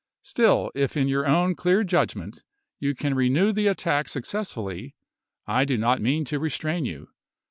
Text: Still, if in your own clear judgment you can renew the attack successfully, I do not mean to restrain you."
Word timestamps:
Still, 0.23 0.71
if 0.73 0.97
in 0.97 1.07
your 1.07 1.27
own 1.27 1.53
clear 1.53 1.83
judgment 1.83 2.43
you 2.79 2.95
can 2.95 3.13
renew 3.13 3.51
the 3.51 3.67
attack 3.67 4.09
successfully, 4.09 4.95
I 5.45 5.63
do 5.63 5.77
not 5.77 6.01
mean 6.01 6.25
to 6.25 6.39
restrain 6.39 6.85
you." 6.85 7.09